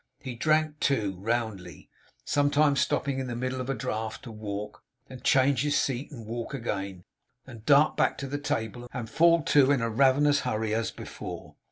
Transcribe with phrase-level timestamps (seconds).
[0.19, 1.87] He drank too, roundly;
[2.25, 6.25] sometimes stopping in the middle of a draught to walk, and change his seat and
[6.25, 7.03] walk again,
[7.45, 11.55] and dart back to the table and fall to, in a ravenous hurry, as before.